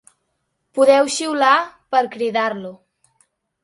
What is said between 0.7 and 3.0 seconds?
Podeu xiular per cridar-lo.